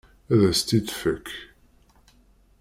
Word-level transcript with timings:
Ad 0.33 0.41
as-t-id-tfek. 0.49 1.27